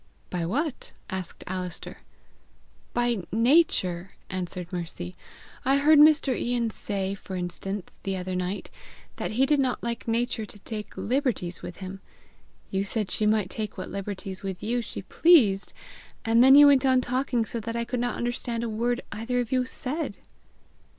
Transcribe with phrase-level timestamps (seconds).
[0.31, 1.99] "By what?" asked Alister.
[2.91, 5.15] "By NATURE" answered Mercy.
[5.63, 6.35] "I heard Mr.
[6.35, 8.71] Ian say, for instance, the other night,
[9.17, 12.01] that he did not like Nature to take liberties with him;
[12.71, 15.71] you said she might take what liberties with you she pleased;
[16.25, 19.39] and then you went on talking so that I could not understand a word either
[19.39, 20.15] of you said!"